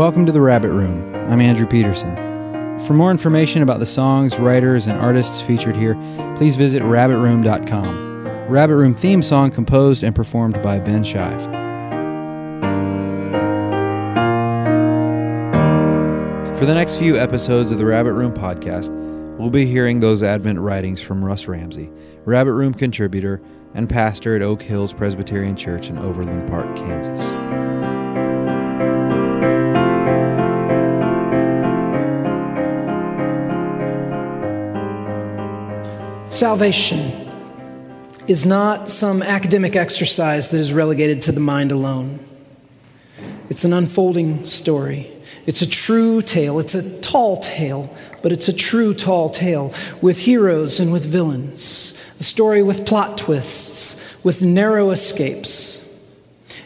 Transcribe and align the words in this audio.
Welcome 0.00 0.24
to 0.24 0.32
the 0.32 0.40
Rabbit 0.40 0.70
Room. 0.70 1.14
I'm 1.30 1.42
Andrew 1.42 1.66
Peterson. 1.66 2.16
For 2.86 2.94
more 2.94 3.10
information 3.10 3.60
about 3.60 3.80
the 3.80 3.86
songs, 3.86 4.38
writers, 4.38 4.86
and 4.86 4.98
artists 4.98 5.42
featured 5.42 5.76
here, 5.76 5.94
please 6.36 6.56
visit 6.56 6.82
rabbitroom.com. 6.82 8.26
Rabbit 8.48 8.76
Room 8.76 8.94
theme 8.94 9.20
song 9.20 9.50
composed 9.50 10.02
and 10.02 10.16
performed 10.16 10.62
by 10.62 10.78
Ben 10.78 11.04
Shive. 11.04 11.42
For 16.56 16.64
the 16.64 16.74
next 16.74 16.96
few 16.96 17.18
episodes 17.18 17.70
of 17.70 17.76
the 17.76 17.84
Rabbit 17.84 18.14
Room 18.14 18.32
podcast, 18.32 18.88
we'll 19.36 19.50
be 19.50 19.66
hearing 19.66 20.00
those 20.00 20.22
Advent 20.22 20.60
writings 20.60 21.02
from 21.02 21.22
Russ 21.22 21.46
Ramsey, 21.46 21.90
Rabbit 22.24 22.54
Room 22.54 22.72
contributor 22.72 23.42
and 23.74 23.86
pastor 23.86 24.34
at 24.34 24.40
Oak 24.40 24.62
Hills 24.62 24.94
Presbyterian 24.94 25.56
Church 25.56 25.90
in 25.90 25.98
Overland 25.98 26.48
Park, 26.48 26.74
Kansas. 26.74 27.59
Salvation 36.40 37.28
is 38.26 38.46
not 38.46 38.88
some 38.88 39.22
academic 39.22 39.76
exercise 39.76 40.48
that 40.48 40.56
is 40.56 40.72
relegated 40.72 41.20
to 41.20 41.32
the 41.32 41.38
mind 41.38 41.70
alone. 41.70 42.18
It's 43.50 43.64
an 43.64 43.74
unfolding 43.74 44.46
story. 44.46 45.10
It's 45.44 45.60
a 45.60 45.68
true 45.68 46.22
tale. 46.22 46.58
It's 46.58 46.74
a 46.74 46.98
tall 47.02 47.40
tale, 47.40 47.94
but 48.22 48.32
it's 48.32 48.48
a 48.48 48.54
true 48.54 48.94
tall 48.94 49.28
tale 49.28 49.74
with 50.00 50.20
heroes 50.20 50.80
and 50.80 50.90
with 50.90 51.04
villains. 51.04 51.92
A 52.20 52.24
story 52.24 52.62
with 52.62 52.86
plot 52.86 53.18
twists, 53.18 54.02
with 54.24 54.42
narrow 54.42 54.92
escapes. 54.92 55.86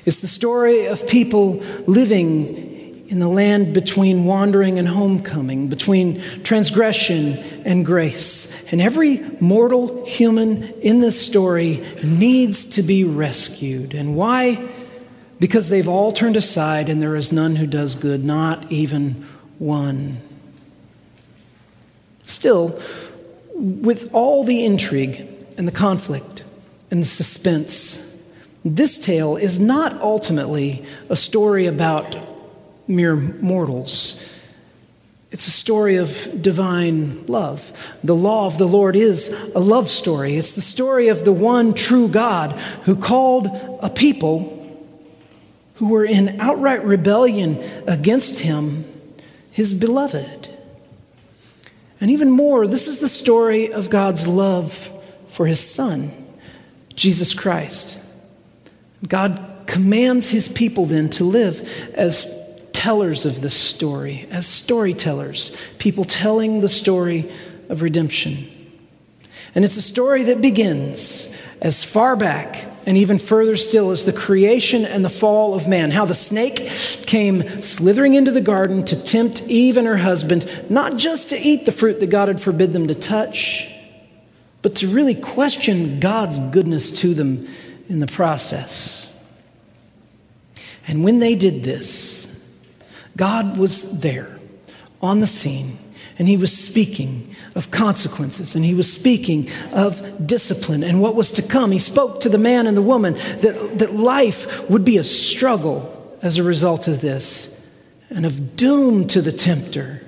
It's 0.04 0.20
the 0.20 0.28
story 0.28 0.86
of 0.86 1.08
people 1.08 1.54
living 1.88 2.73
in 3.08 3.18
the 3.18 3.28
land 3.28 3.74
between 3.74 4.24
wandering 4.24 4.78
and 4.78 4.88
homecoming, 4.88 5.68
between 5.68 6.20
transgression 6.42 7.38
and 7.64 7.84
grace. 7.84 8.72
And 8.72 8.80
every 8.80 9.18
mortal 9.40 10.04
human 10.06 10.62
in 10.80 11.00
this 11.00 11.20
story 11.20 11.84
needs 12.02 12.64
to 12.66 12.82
be 12.82 13.04
rescued. 13.04 13.94
And 13.94 14.16
why? 14.16 14.68
Because 15.38 15.68
they've 15.68 15.88
all 15.88 16.12
turned 16.12 16.36
aside 16.36 16.88
and 16.88 17.02
there 17.02 17.14
is 17.14 17.30
none 17.30 17.56
who 17.56 17.66
does 17.66 17.94
good, 17.94 18.24
not 18.24 18.70
even 18.72 19.26
one. 19.58 20.18
Still, 22.22 22.80
with 23.54 24.08
all 24.14 24.44
the 24.44 24.64
intrigue 24.64 25.26
and 25.58 25.68
the 25.68 25.72
conflict 25.72 26.42
and 26.90 27.02
the 27.02 27.06
suspense, 27.06 28.18
this 28.64 28.98
tale 28.98 29.36
is 29.36 29.60
not 29.60 30.00
ultimately 30.00 30.86
a 31.10 31.16
story 31.16 31.66
about 31.66 32.16
mere 32.86 33.16
mortals. 33.16 34.30
It's 35.30 35.48
a 35.48 35.50
story 35.50 35.96
of 35.96 36.42
divine 36.42 37.26
love. 37.26 37.96
The 38.04 38.14
law 38.14 38.46
of 38.46 38.56
the 38.56 38.68
Lord 38.68 38.94
is 38.94 39.32
a 39.54 39.58
love 39.58 39.90
story. 39.90 40.36
It's 40.36 40.52
the 40.52 40.60
story 40.60 41.08
of 41.08 41.24
the 41.24 41.32
one 41.32 41.74
true 41.74 42.06
God 42.06 42.52
who 42.84 42.94
called 42.94 43.48
a 43.82 43.90
people 43.90 44.52
who 45.76 45.88
were 45.88 46.04
in 46.04 46.40
outright 46.40 46.84
rebellion 46.84 47.58
against 47.88 48.40
him 48.40 48.84
his 49.50 49.74
beloved. 49.74 50.50
And 52.00 52.10
even 52.10 52.30
more, 52.30 52.66
this 52.66 52.86
is 52.86 52.98
the 52.98 53.08
story 53.08 53.72
of 53.72 53.90
God's 53.90 54.28
love 54.28 54.90
for 55.28 55.46
his 55.46 55.58
son, 55.58 56.12
Jesus 56.94 57.34
Christ. 57.34 58.00
God 59.08 59.64
commands 59.66 60.28
his 60.28 60.48
people 60.48 60.86
then 60.86 61.08
to 61.10 61.24
live 61.24 61.92
as 61.94 62.43
tellers 62.84 63.24
of 63.24 63.40
this 63.40 63.54
story, 63.54 64.26
as 64.30 64.46
storytellers, 64.46 65.56
people 65.78 66.04
telling 66.04 66.60
the 66.60 66.68
story 66.68 67.32
of 67.70 67.80
redemption. 67.80 68.46
And 69.54 69.64
it's 69.64 69.78
a 69.78 69.82
story 69.82 70.24
that 70.24 70.42
begins 70.42 71.34
as 71.62 71.82
far 71.82 72.14
back 72.14 72.66
and 72.84 72.98
even 72.98 73.16
further 73.18 73.56
still 73.56 73.90
as 73.90 74.04
the 74.04 74.12
creation 74.12 74.84
and 74.84 75.02
the 75.02 75.08
fall 75.08 75.54
of 75.54 75.66
man. 75.66 75.92
How 75.92 76.04
the 76.04 76.14
snake 76.14 76.56
came 77.06 77.48
slithering 77.62 78.12
into 78.12 78.30
the 78.30 78.42
garden 78.42 78.84
to 78.84 79.02
tempt 79.02 79.44
Eve 79.48 79.78
and 79.78 79.86
her 79.86 79.96
husband, 79.96 80.44
not 80.68 80.98
just 80.98 81.30
to 81.30 81.38
eat 81.38 81.64
the 81.64 81.72
fruit 81.72 82.00
that 82.00 82.10
God 82.10 82.28
had 82.28 82.38
forbid 82.38 82.74
them 82.74 82.88
to 82.88 82.94
touch, 82.94 83.72
but 84.60 84.74
to 84.74 84.88
really 84.88 85.14
question 85.14 86.00
God's 86.00 86.38
goodness 86.38 86.90
to 87.00 87.14
them 87.14 87.48
in 87.88 88.00
the 88.00 88.06
process. 88.06 89.10
And 90.86 91.02
when 91.02 91.20
they 91.20 91.34
did 91.34 91.64
this, 91.64 92.23
God 93.16 93.56
was 93.56 94.00
there 94.00 94.38
on 95.00 95.20
the 95.20 95.26
scene, 95.26 95.78
and 96.18 96.28
He 96.28 96.36
was 96.36 96.56
speaking 96.56 97.34
of 97.54 97.70
consequences, 97.70 98.54
and 98.54 98.64
He 98.64 98.74
was 98.74 98.92
speaking 98.92 99.48
of 99.72 100.26
discipline 100.26 100.82
and 100.82 101.00
what 101.00 101.14
was 101.14 101.32
to 101.32 101.42
come. 101.42 101.70
He 101.70 101.78
spoke 101.78 102.20
to 102.20 102.28
the 102.28 102.38
man 102.38 102.66
and 102.66 102.76
the 102.76 102.82
woman 102.82 103.14
that, 103.14 103.78
that 103.78 103.92
life 103.92 104.68
would 104.68 104.84
be 104.84 104.98
a 104.98 105.04
struggle 105.04 105.90
as 106.22 106.38
a 106.38 106.42
result 106.42 106.88
of 106.88 107.00
this, 107.00 107.66
and 108.08 108.24
of 108.24 108.56
doom 108.56 109.06
to 109.08 109.20
the 109.20 109.32
tempter, 109.32 110.00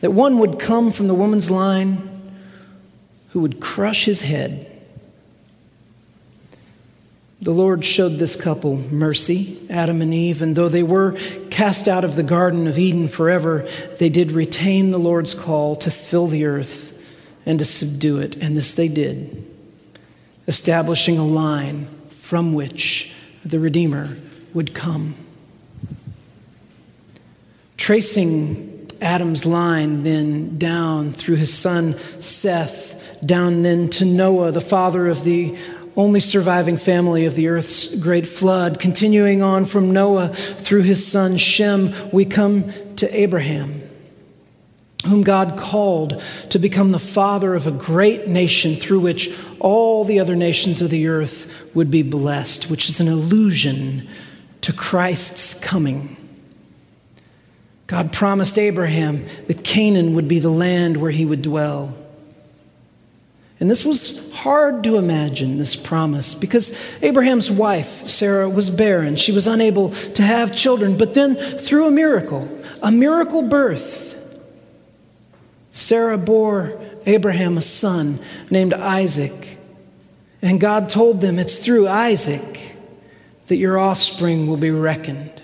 that 0.00 0.12
one 0.12 0.38
would 0.38 0.58
come 0.58 0.90
from 0.90 1.08
the 1.08 1.14
woman's 1.14 1.50
line 1.50 2.08
who 3.30 3.40
would 3.40 3.60
crush 3.60 4.06
his 4.06 4.22
head 4.22 4.69
the 7.42 7.52
Lord 7.52 7.84
showed 7.84 8.18
this 8.18 8.36
couple 8.36 8.76
mercy, 8.76 9.58
Adam 9.70 10.02
and 10.02 10.12
Eve, 10.12 10.42
and 10.42 10.54
though 10.54 10.68
they 10.68 10.82
were 10.82 11.12
cast 11.50 11.88
out 11.88 12.04
of 12.04 12.14
the 12.14 12.22
Garden 12.22 12.66
of 12.66 12.78
Eden 12.78 13.08
forever, 13.08 13.66
they 13.98 14.10
did 14.10 14.32
retain 14.32 14.90
the 14.90 14.98
Lord's 14.98 15.34
call 15.34 15.74
to 15.76 15.90
fill 15.90 16.26
the 16.26 16.44
earth 16.44 16.96
and 17.46 17.58
to 17.58 17.64
subdue 17.64 18.18
it, 18.18 18.36
and 18.36 18.56
this 18.56 18.74
they 18.74 18.88
did, 18.88 19.46
establishing 20.46 21.16
a 21.16 21.24
line 21.24 21.86
from 22.10 22.52
which 22.52 23.14
the 23.44 23.58
Redeemer 23.58 24.18
would 24.52 24.74
come. 24.74 25.14
Tracing 27.78 28.86
Adam's 29.00 29.46
line 29.46 30.02
then 30.02 30.58
down 30.58 31.12
through 31.12 31.36
his 31.36 31.52
son 31.52 31.96
Seth, 31.98 33.18
down 33.24 33.62
then 33.62 33.88
to 33.88 34.04
Noah, 34.04 34.52
the 34.52 34.60
father 34.60 35.08
of 35.08 35.24
the 35.24 35.56
only 35.96 36.20
surviving 36.20 36.76
family 36.76 37.26
of 37.26 37.34
the 37.34 37.48
earth's 37.48 37.96
great 37.96 38.26
flood. 38.26 38.78
Continuing 38.78 39.42
on 39.42 39.64
from 39.64 39.92
Noah 39.92 40.28
through 40.28 40.82
his 40.82 41.06
son 41.06 41.36
Shem, 41.36 41.92
we 42.12 42.24
come 42.24 42.72
to 42.96 43.18
Abraham, 43.18 43.82
whom 45.06 45.22
God 45.22 45.58
called 45.58 46.22
to 46.50 46.58
become 46.58 46.92
the 46.92 46.98
father 46.98 47.54
of 47.54 47.66
a 47.66 47.72
great 47.72 48.28
nation 48.28 48.76
through 48.76 49.00
which 49.00 49.36
all 49.58 50.04
the 50.04 50.20
other 50.20 50.36
nations 50.36 50.82
of 50.82 50.90
the 50.90 51.08
earth 51.08 51.74
would 51.74 51.90
be 51.90 52.02
blessed, 52.02 52.70
which 52.70 52.88
is 52.88 53.00
an 53.00 53.08
allusion 53.08 54.08
to 54.60 54.72
Christ's 54.72 55.54
coming. 55.54 56.16
God 57.86 58.12
promised 58.12 58.56
Abraham 58.56 59.24
that 59.48 59.64
Canaan 59.64 60.14
would 60.14 60.28
be 60.28 60.38
the 60.38 60.50
land 60.50 60.98
where 60.98 61.10
he 61.10 61.26
would 61.26 61.42
dwell. 61.42 61.96
And 63.60 63.70
this 63.70 63.84
was 63.84 64.32
hard 64.32 64.82
to 64.84 64.96
imagine, 64.96 65.58
this 65.58 65.76
promise, 65.76 66.34
because 66.34 66.98
Abraham's 67.02 67.50
wife, 67.50 68.08
Sarah, 68.08 68.48
was 68.48 68.70
barren. 68.70 69.16
She 69.16 69.32
was 69.32 69.46
unable 69.46 69.90
to 69.90 70.22
have 70.22 70.56
children. 70.56 70.96
But 70.96 71.12
then, 71.12 71.36
through 71.36 71.86
a 71.86 71.90
miracle, 71.90 72.48
a 72.82 72.90
miracle 72.90 73.42
birth, 73.42 74.16
Sarah 75.68 76.16
bore 76.16 76.80
Abraham 77.04 77.58
a 77.58 77.62
son 77.62 78.18
named 78.50 78.72
Isaac. 78.72 79.58
And 80.40 80.58
God 80.58 80.88
told 80.88 81.20
them 81.20 81.38
it's 81.38 81.58
through 81.58 81.86
Isaac 81.86 82.76
that 83.48 83.56
your 83.56 83.78
offspring 83.78 84.46
will 84.46 84.56
be 84.56 84.70
reckoned. 84.70 85.42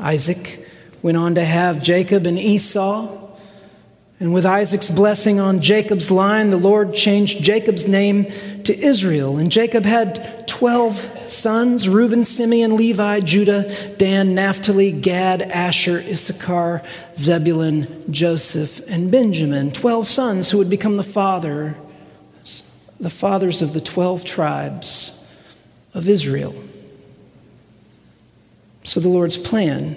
Isaac 0.00 0.66
went 1.02 1.18
on 1.18 1.34
to 1.34 1.44
have 1.44 1.82
Jacob 1.82 2.26
and 2.26 2.38
Esau. 2.38 3.25
And 4.18 4.32
with 4.32 4.46
Isaac's 4.46 4.88
blessing 4.88 5.40
on 5.40 5.60
Jacob's 5.60 6.10
line, 6.10 6.48
the 6.48 6.56
Lord 6.56 6.94
changed 6.94 7.42
Jacob's 7.42 7.86
name 7.86 8.24
to 8.64 8.74
Israel. 8.74 9.36
And 9.36 9.52
Jacob 9.52 9.84
had 9.84 10.48
12 10.48 10.96
sons 11.28 11.86
Reuben, 11.86 12.24
Simeon, 12.24 12.76
Levi, 12.78 13.20
Judah, 13.20 13.70
Dan, 13.98 14.34
Naphtali, 14.34 14.90
Gad, 14.90 15.42
Asher, 15.42 15.98
Issachar, 15.98 16.82
Zebulun, 17.14 18.10
Joseph, 18.10 18.80
and 18.88 19.10
Benjamin. 19.10 19.70
12 19.70 20.08
sons 20.08 20.50
who 20.50 20.58
would 20.58 20.70
become 20.70 20.96
the 20.96 21.02
father, 21.02 21.74
the 22.98 23.10
fathers 23.10 23.60
of 23.60 23.74
the 23.74 23.82
12 23.82 24.24
tribes 24.24 25.26
of 25.92 26.08
Israel. 26.08 26.54
So 28.82 28.98
the 29.00 29.08
Lord's 29.08 29.36
plan 29.36 29.96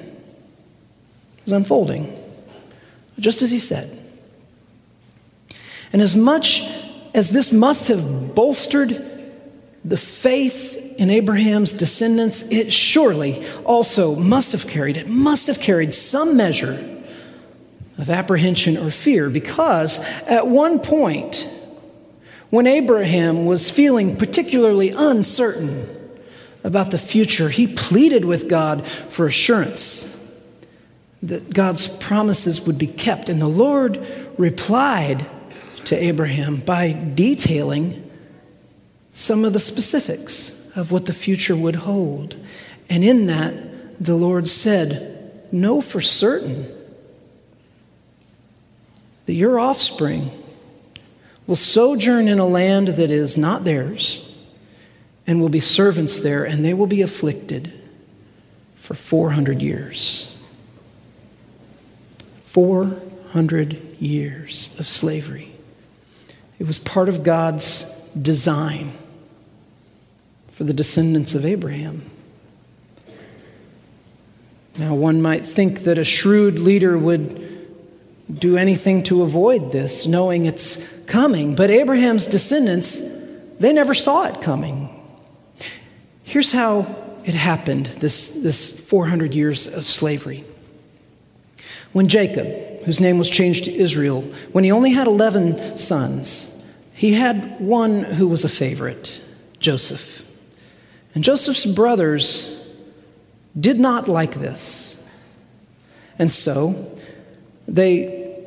is 1.45 1.53
unfolding, 1.53 2.13
just 3.17 3.41
as 3.41 3.51
he 3.51 3.59
said. 3.59 3.98
And 5.91 6.01
as 6.01 6.15
much 6.15 6.63
as 7.13 7.31
this 7.31 7.51
must 7.51 7.87
have 7.87 8.35
bolstered 8.35 9.05
the 9.83 9.97
faith 9.97 10.77
in 10.97 11.09
Abraham's 11.09 11.73
descendants, 11.73 12.51
it 12.51 12.71
surely 12.71 13.45
also 13.65 14.15
must 14.15 14.51
have 14.51 14.67
carried, 14.67 14.97
it 14.97 15.07
must 15.07 15.47
have 15.47 15.59
carried 15.59 15.93
some 15.93 16.35
measure 16.35 16.97
of 17.97 18.09
apprehension 18.09 18.77
or 18.77 18.91
fear 18.91 19.29
because 19.29 19.99
at 20.23 20.47
one 20.47 20.79
point, 20.79 21.49
when 22.49 22.65
Abraham 22.65 23.45
was 23.45 23.69
feeling 23.69 24.15
particularly 24.15 24.89
uncertain 24.89 25.87
about 26.63 26.91
the 26.91 26.97
future, 26.97 27.49
he 27.49 27.67
pleaded 27.67 28.25
with 28.25 28.49
God 28.49 28.85
for 28.85 29.25
assurance 29.25 30.15
that 31.21 31.53
God's 31.53 31.87
promises 31.87 32.65
would 32.65 32.77
be 32.77 32.87
kept. 32.87 33.29
And 33.29 33.41
the 33.41 33.47
Lord 33.47 34.05
replied 34.37 35.25
to 35.89 35.95
Abraham 35.95 36.57
by 36.57 36.91
detailing 37.15 38.07
some 39.11 39.43
of 39.43 39.53
the 39.53 39.59
specifics 39.59 40.69
of 40.75 40.91
what 40.91 41.07
the 41.07 41.13
future 41.13 41.55
would 41.55 41.77
hold. 41.77 42.35
And 42.91 43.03
in 43.03 43.25
that, 43.25 43.99
the 43.99 44.13
Lord 44.13 44.47
said, 44.47 45.47
Know 45.51 45.81
for 45.81 45.99
certain 45.99 46.67
that 49.25 49.33
your 49.33 49.59
offspring 49.59 50.29
will 51.47 51.55
sojourn 51.55 52.27
in 52.27 52.37
a 52.37 52.45
land 52.45 52.89
that 52.89 53.09
is 53.09 53.35
not 53.35 53.63
theirs 53.63 54.45
and 55.25 55.41
will 55.41 55.49
be 55.49 55.59
servants 55.59 56.19
there, 56.19 56.43
and 56.43 56.63
they 56.63 56.75
will 56.75 56.85
be 56.85 57.01
afflicted 57.01 57.73
for 58.75 58.93
400 58.93 59.59
years. 59.59 60.37
400 62.43 63.99
years 63.99 64.79
of 64.79 64.85
slavery. 64.85 65.55
It 66.59 66.67
was 66.67 66.77
part 66.77 67.09
of 67.09 67.23
God's 67.23 67.85
design 68.21 68.91
for 70.49 70.65
the 70.65 70.73
descendants 70.73 71.33
of 71.33 71.45
Abraham. 71.45 72.03
Now, 74.77 74.93
one 74.93 75.21
might 75.21 75.45
think 75.45 75.79
that 75.79 75.97
a 75.97 76.03
shrewd 76.03 76.59
leader 76.59 76.97
would 76.97 77.47
do 78.33 78.57
anything 78.57 79.03
to 79.03 79.23
avoid 79.23 79.71
this, 79.71 80.05
knowing 80.05 80.45
it's 80.45 80.85
coming. 81.05 81.55
But 81.55 81.69
Abraham's 81.69 82.27
descendants, 82.27 82.99
they 83.59 83.73
never 83.73 83.93
saw 83.93 84.25
it 84.25 84.41
coming. 84.41 84.89
Here's 86.23 86.51
how 86.51 86.95
it 87.25 87.33
happened 87.33 87.87
this, 87.87 88.29
this 88.29 88.79
400 88.79 89.33
years 89.33 89.67
of 89.67 89.83
slavery. 89.83 90.45
When 91.91 92.07
Jacob, 92.07 92.83
whose 92.83 93.01
name 93.01 93.17
was 93.17 93.29
changed 93.29 93.65
to 93.65 93.73
Israel, 93.73 94.21
when 94.51 94.63
he 94.63 94.71
only 94.71 94.91
had 94.91 95.07
11 95.07 95.77
sons, 95.77 96.48
he 96.99 97.13
had 97.13 97.61
one 97.61 98.03
who 98.03 98.27
was 98.27 98.43
a 98.43 98.49
favorite, 98.49 99.21
Joseph. 99.61 100.25
And 101.15 101.23
Joseph's 101.23 101.65
brothers 101.65 102.61
did 103.57 103.79
not 103.79 104.09
like 104.09 104.33
this. 104.33 105.01
And 106.17 106.29
so 106.29 106.99
they 107.69 108.37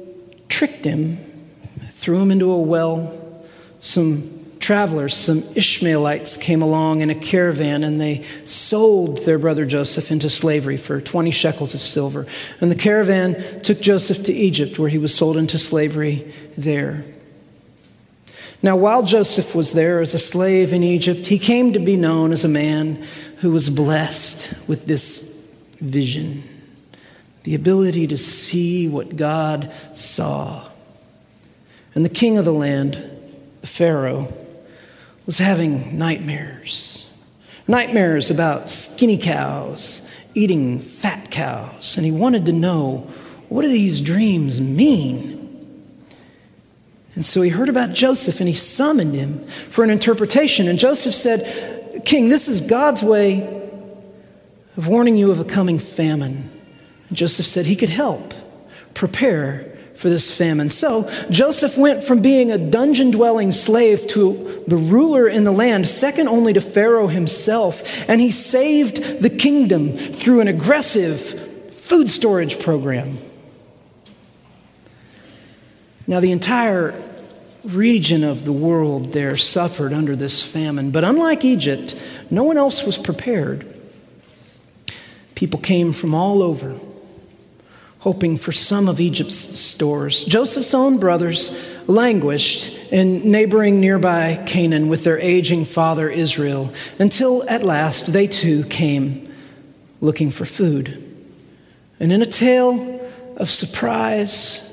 tricked 0.50 0.84
him, 0.84 1.16
threw 1.92 2.20
him 2.20 2.30
into 2.30 2.52
a 2.52 2.60
well. 2.60 3.42
Some 3.80 4.44
travelers, 4.58 5.14
some 5.14 5.42
Ishmaelites, 5.56 6.36
came 6.36 6.60
along 6.60 7.00
in 7.00 7.08
a 7.08 7.14
caravan 7.14 7.82
and 7.82 7.98
they 7.98 8.22
sold 8.44 9.24
their 9.24 9.38
brother 9.38 9.64
Joseph 9.64 10.10
into 10.10 10.28
slavery 10.28 10.76
for 10.76 11.00
20 11.00 11.30
shekels 11.30 11.74
of 11.74 11.80
silver. 11.80 12.26
And 12.60 12.70
the 12.70 12.76
caravan 12.76 13.62
took 13.62 13.80
Joseph 13.80 14.24
to 14.24 14.32
Egypt, 14.34 14.78
where 14.78 14.90
he 14.90 14.98
was 14.98 15.14
sold 15.14 15.38
into 15.38 15.58
slavery 15.58 16.30
there. 16.58 17.02
Now, 18.62 18.76
while 18.76 19.02
Joseph 19.02 19.54
was 19.54 19.72
there 19.72 20.00
as 20.00 20.14
a 20.14 20.18
slave 20.18 20.72
in 20.72 20.82
Egypt, 20.82 21.26
he 21.26 21.38
came 21.38 21.72
to 21.72 21.80
be 21.80 21.96
known 21.96 22.32
as 22.32 22.44
a 22.44 22.48
man 22.48 23.02
who 23.38 23.50
was 23.50 23.68
blessed 23.68 24.54
with 24.68 24.86
this 24.86 25.36
vision 25.80 26.44
the 27.42 27.54
ability 27.54 28.06
to 28.06 28.16
see 28.16 28.88
what 28.88 29.16
God 29.16 29.72
saw. 29.92 30.64
And 31.94 32.04
the 32.04 32.08
king 32.08 32.38
of 32.38 32.44
the 32.44 32.52
land, 32.52 32.94
the 33.60 33.66
Pharaoh, 33.66 34.32
was 35.26 35.38
having 35.38 35.98
nightmares. 35.98 37.10
Nightmares 37.66 38.30
about 38.30 38.70
skinny 38.70 39.18
cows 39.18 40.08
eating 40.34 40.78
fat 40.78 41.30
cows. 41.30 41.96
And 41.96 42.06
he 42.06 42.12
wanted 42.12 42.46
to 42.46 42.52
know 42.52 43.08
what 43.48 43.62
do 43.62 43.68
these 43.68 44.00
dreams 44.00 44.60
mean? 44.60 45.41
And 47.14 47.26
so 47.26 47.42
he 47.42 47.50
heard 47.50 47.68
about 47.68 47.92
Joseph 47.92 48.40
and 48.40 48.48
he 48.48 48.54
summoned 48.54 49.14
him 49.14 49.44
for 49.46 49.84
an 49.84 49.90
interpretation. 49.90 50.66
And 50.68 50.78
Joseph 50.78 51.14
said, 51.14 52.02
King, 52.06 52.28
this 52.28 52.48
is 52.48 52.62
God's 52.62 53.02
way 53.02 53.42
of 54.76 54.88
warning 54.88 55.16
you 55.16 55.30
of 55.30 55.40
a 55.40 55.44
coming 55.44 55.78
famine. 55.78 56.50
And 57.08 57.18
Joseph 57.18 57.46
said 57.46 57.66
he 57.66 57.76
could 57.76 57.90
help 57.90 58.32
prepare 58.94 59.68
for 59.94 60.08
this 60.08 60.36
famine. 60.36 60.70
So 60.70 61.08
Joseph 61.30 61.76
went 61.76 62.02
from 62.02 62.22
being 62.22 62.50
a 62.50 62.58
dungeon 62.58 63.10
dwelling 63.10 63.52
slave 63.52 64.06
to 64.08 64.64
the 64.66 64.76
ruler 64.76 65.28
in 65.28 65.44
the 65.44 65.52
land, 65.52 65.86
second 65.86 66.28
only 66.28 66.54
to 66.54 66.60
Pharaoh 66.60 67.08
himself. 67.08 68.08
And 68.08 68.20
he 68.20 68.30
saved 68.30 69.20
the 69.20 69.30
kingdom 69.30 69.90
through 69.90 70.40
an 70.40 70.48
aggressive 70.48 71.20
food 71.74 72.10
storage 72.10 72.58
program. 72.58 73.18
Now, 76.12 76.20
the 76.20 76.32
entire 76.32 76.94
region 77.64 78.22
of 78.22 78.44
the 78.44 78.52
world 78.52 79.12
there 79.12 79.34
suffered 79.38 79.94
under 79.94 80.14
this 80.14 80.42
famine, 80.42 80.90
but 80.90 81.04
unlike 81.04 81.42
Egypt, 81.42 81.94
no 82.28 82.44
one 82.44 82.58
else 82.58 82.84
was 82.84 82.98
prepared. 82.98 83.64
People 85.34 85.58
came 85.58 85.94
from 85.94 86.14
all 86.14 86.42
over, 86.42 86.78
hoping 88.00 88.36
for 88.36 88.52
some 88.52 88.88
of 88.88 89.00
Egypt's 89.00 89.58
stores. 89.58 90.22
Joseph's 90.24 90.74
own 90.74 90.98
brothers 90.98 91.50
languished 91.88 92.92
in 92.92 93.30
neighboring 93.30 93.80
nearby 93.80 94.38
Canaan 94.44 94.90
with 94.90 95.04
their 95.04 95.18
aging 95.18 95.64
father 95.64 96.10
Israel, 96.10 96.74
until 96.98 97.42
at 97.48 97.62
last 97.62 98.12
they 98.12 98.26
too 98.26 98.64
came 98.64 99.34
looking 100.02 100.30
for 100.30 100.44
food. 100.44 101.02
And 101.98 102.12
in 102.12 102.20
a 102.20 102.26
tale 102.26 103.00
of 103.38 103.48
surprise, 103.48 104.68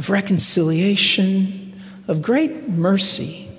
of 0.00 0.08
reconciliation, 0.08 1.78
of 2.08 2.22
great 2.22 2.66
mercy. 2.70 3.50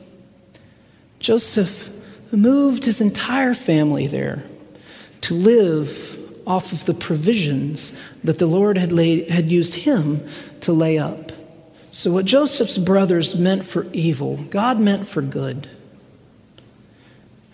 Joseph 1.20 1.92
moved 2.32 2.86
his 2.86 3.00
entire 3.00 3.54
family 3.54 4.08
there 4.08 4.42
to 5.22 5.36
live 5.36 6.18
off 6.48 6.72
of 6.72 6.86
the 6.86 6.96
provisions 6.96 7.96
that 8.24 8.40
the 8.40 8.48
Lord 8.48 8.80
had, 8.80 8.92
laid, 8.92 9.30
had 9.30 9.52
used 9.52 9.76
him 9.86 10.26
to 10.62 10.74
lay 10.74 10.98
up. 10.98 11.32
So, 11.92 12.12
what 12.12 12.26
Joseph's 12.26 12.80
brothers 12.80 13.38
meant 13.38 13.64
for 13.64 13.86
evil, 13.94 14.38
God 14.38 14.80
meant 14.80 15.06
for 15.06 15.22
good. 15.22 15.70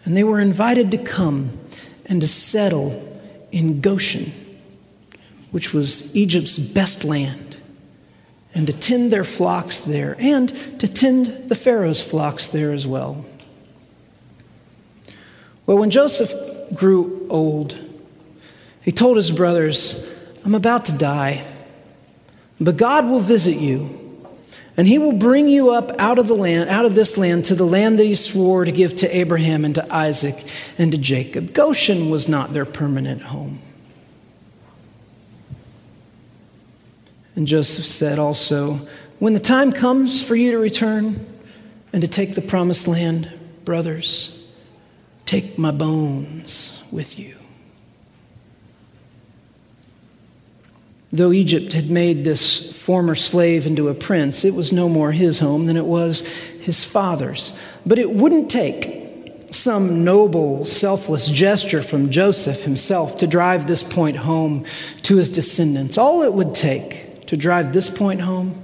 And 0.06 0.16
they 0.16 0.24
were 0.24 0.40
invited 0.40 0.92
to 0.92 0.98
come 0.98 1.60
and 2.06 2.22
to 2.22 2.28
settle 2.28 3.20
in 3.52 3.82
Goshen, 3.82 4.32
which 5.52 5.74
was 5.74 6.16
Egypt's 6.16 6.58
best 6.58 7.04
land 7.04 7.47
and 8.54 8.68
to 8.68 8.74
tend 8.74 9.12
their 9.12 9.24
flocks 9.24 9.82
there, 9.82 10.16
and 10.20 10.50
to 10.80 10.88
tend 10.88 11.50
the 11.50 11.56
Pharaoh's 11.56 12.02
flocks 12.02 12.48
there 12.48 12.72
as 12.72 12.88
well. 12.88 13.26
Well, 15.66 15.78
when 15.78 15.90
Joseph 15.90 16.32
grew 16.74 17.28
old, 17.30 17.78
he 18.82 18.92
told 18.92 19.18
his 19.18 19.32
brothers, 19.32 20.12
I'm 20.46 20.56
about 20.56 20.86
to 20.86 20.94
die, 20.94 21.46
but 22.60 22.78
God 22.78 23.06
will 23.06 23.20
visit 23.20 23.58
you, 23.58 23.94
and 24.78 24.88
he 24.88 24.98
will 24.98 25.14
bring 25.14 25.50
you 25.50 25.72
up 25.72 25.92
out 26.00 26.20
of 26.20 26.28
the 26.28 26.36
land, 26.36 26.70
out 26.70 26.86
of 26.86 26.96
this 26.96 27.18
land, 27.18 27.46
to 27.46 27.56
the 27.56 27.66
land 27.66 28.00
that 28.00 28.06
he 28.06 28.16
swore 28.16 28.64
to 28.64 28.72
give 28.72 28.96
to 28.98 29.16
Abraham 29.16 29.66
and 29.66 29.76
to 29.76 29.94
Isaac 29.94 30.36
and 30.78 30.92
to 30.92 30.98
Jacob. 30.98 31.54
Goshen 31.54 32.10
was 32.10 32.30
not 32.30 32.54
their 32.54 32.66
permanent 32.66 33.24
home. 33.24 33.60
And 37.38 37.48
Joseph 37.48 37.86
said 37.86 38.18
also, 38.18 38.80
When 39.20 39.34
the 39.36 39.40
time 39.40 39.72
comes 39.72 40.24
for 40.24 40.36
you 40.36 40.52
to 40.52 40.58
return 40.58 41.24
and 41.94 42.02
to 42.02 42.08
take 42.08 42.34
the 42.34 42.42
promised 42.42 42.88
land, 42.88 43.32
brothers, 43.64 44.52
take 45.26 45.56
my 45.56 45.70
bones 45.70 46.84
with 46.92 47.20
you. 47.20 47.36
Though 51.12 51.32
Egypt 51.32 51.74
had 51.74 51.92
made 51.92 52.24
this 52.24 52.76
former 52.76 53.14
slave 53.14 53.68
into 53.68 53.88
a 53.88 53.94
prince, 53.94 54.44
it 54.44 54.56
was 54.56 54.74
no 54.74 54.90
more 54.90 55.12
his 55.12 55.40
home 55.40 55.68
than 55.68 55.78
it 55.78 55.86
was 55.86 56.28
his 56.28 56.84
father's. 56.84 57.58
But 57.86 58.00
it 58.00 58.10
wouldn't 58.10 58.50
take 58.50 59.54
some 59.54 60.04
noble, 60.04 60.66
selfless 60.66 61.30
gesture 61.30 61.84
from 61.84 62.10
Joseph 62.10 62.64
himself 62.64 63.20
to 63.20 63.28
drive 63.28 63.68
this 63.68 63.84
point 63.84 64.18
home 64.18 64.66
to 65.04 65.18
his 65.18 65.30
descendants. 65.30 66.00
All 66.00 66.24
it 66.24 66.34
would 66.34 66.56
take 66.56 67.07
to 67.28 67.38
drive 67.38 67.74
this 67.74 67.90
point 67.90 68.22
home 68.22 68.64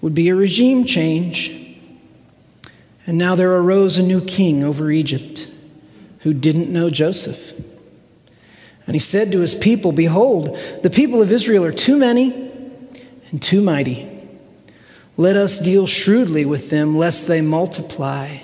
would 0.00 0.14
be 0.14 0.28
a 0.28 0.34
regime 0.34 0.84
change. 0.84 1.50
And 3.06 3.16
now 3.16 3.34
there 3.34 3.52
arose 3.52 3.96
a 3.96 4.02
new 4.02 4.20
king 4.20 4.62
over 4.62 4.90
Egypt, 4.90 5.48
who 6.20 6.34
didn't 6.34 6.70
know 6.70 6.90
Joseph. 6.90 7.52
And 8.86 8.94
he 8.94 9.00
said 9.00 9.32
to 9.32 9.40
his 9.40 9.54
people, 9.54 9.92
Behold, 9.92 10.58
the 10.82 10.90
people 10.90 11.22
of 11.22 11.32
Israel 11.32 11.64
are 11.64 11.72
too 11.72 11.96
many 11.96 12.32
and 13.30 13.42
too 13.42 13.60
mighty. 13.60 14.06
Let 15.16 15.36
us 15.36 15.58
deal 15.58 15.86
shrewdly 15.86 16.44
with 16.44 16.70
them, 16.70 16.96
lest 16.96 17.26
they 17.26 17.40
multiply. 17.40 18.38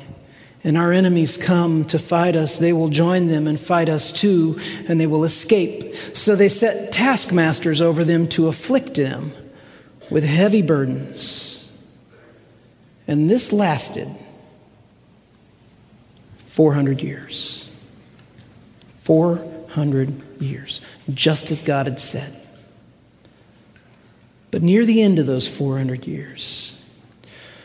And 0.65 0.79
our 0.79 0.93
enemies 0.93 1.37
come 1.37 1.85
to 1.87 1.99
fight 1.99 2.37
us. 2.37 2.57
They 2.57 2.73
will 2.73 2.89
join 2.89 3.29
them 3.29 3.47
and 3.47 3.61
fight 3.61 3.89
us 3.89 4.11
too, 4.11 4.59
and 4.89 4.99
they 4.99 5.07
will 5.07 5.25
escape. 5.25 5.95
So 5.95 6.35
they 6.35 6.49
set 6.49 6.91
taskmasters 6.91 7.81
over 7.81 8.03
them 8.03 8.27
to 8.29 8.49
afflict 8.49 8.95
them 8.95 9.33
with 10.11 10.25
heavy 10.25 10.63
burdens. 10.63 11.73
And 13.07 13.29
this 13.29 13.53
lasted 13.53 14.09
400 16.47 17.03
years. 17.03 17.69
400 19.03 20.41
years, 20.41 20.81
just 21.13 21.51
as 21.51 21.63
God 21.63 21.87
had 21.87 22.01
said. 22.01 22.41
But 24.51 24.63
near 24.63 24.87
the 24.87 25.03
end 25.03 25.19
of 25.19 25.27
those 25.27 25.49
400 25.49 26.07
years, 26.07 26.81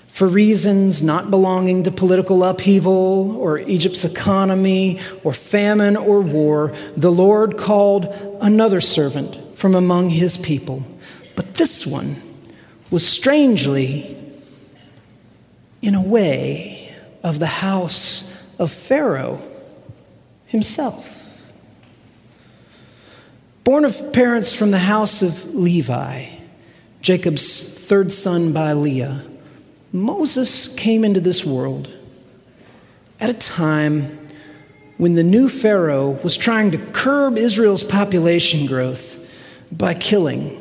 for 0.07 0.27
reasons 0.27 1.01
not 1.01 1.29
belonging 1.29 1.83
to 1.83 1.91
political 1.91 2.43
upheaval 2.43 3.37
or 3.37 3.59
Egypt's 3.59 4.03
economy 4.03 4.99
or 5.23 5.31
famine 5.31 5.95
or 5.95 6.19
war, 6.19 6.73
the 6.97 7.11
Lord 7.11 7.57
called 7.57 8.05
another 8.41 8.81
servant 8.81 9.55
from 9.55 9.75
among 9.75 10.09
his 10.09 10.35
people. 10.35 10.85
But 11.37 11.53
this 11.53 11.87
one 11.87 12.17
was 12.91 13.07
strangely, 13.07 14.17
in 15.81 15.95
a 15.95 16.01
way, 16.01 16.93
of 17.23 17.39
the 17.39 17.45
house 17.45 18.57
of 18.59 18.71
Pharaoh 18.71 19.41
himself. 20.47 21.17
Born 23.63 23.85
of 23.85 24.11
parents 24.13 24.53
from 24.53 24.71
the 24.71 24.79
house 24.79 25.21
of 25.21 25.53
Levi, 25.53 26.27
Jacob's 27.01 27.73
third 27.73 28.11
son 28.11 28.51
by 28.51 28.73
Leah, 28.73 29.25
Moses 29.91 30.73
came 30.75 31.03
into 31.03 31.19
this 31.19 31.45
world 31.45 31.89
at 33.19 33.29
a 33.29 33.33
time 33.33 34.17
when 34.97 35.13
the 35.13 35.23
new 35.23 35.49
Pharaoh 35.49 36.11
was 36.23 36.35
trying 36.35 36.71
to 36.71 36.77
curb 36.77 37.37
Israel's 37.37 37.83
population 37.83 38.65
growth 38.65 39.17
by 39.71 39.93
killing 39.93 40.57